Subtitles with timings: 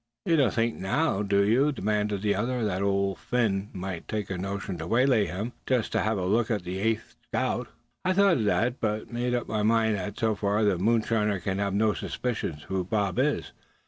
[0.25, 4.37] "You don't think now, do you," demanded the other, "that Old Phin might take a
[4.39, 7.67] notion to waylay him, just to have a look at the eighth scout?"
[8.03, 11.59] "I've thought of that, but made up my mind that so far the moonshiner can
[11.59, 13.51] have no suspicion who Bob is.